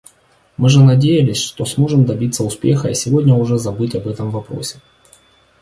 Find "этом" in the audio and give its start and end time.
4.07-4.31